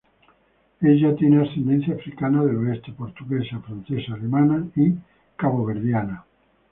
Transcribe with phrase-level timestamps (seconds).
[0.81, 4.95] Ella tiene ascendencia Africana del oeste, Portuguesa, Francesa, Alemana y
[5.35, 6.25] Caboverdiana.